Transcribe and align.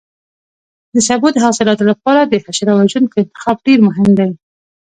د 0.93 0.95
سبو 1.07 1.27
د 1.33 1.37
حاصلاتو 1.45 1.83
لپاره 1.91 2.21
د 2.25 2.33
حشره 2.45 2.73
وژونکو 2.79 3.15
انتخاب 3.23 3.57
ډېر 3.67 3.79
مهم 3.87 4.09
دی. 4.19 4.31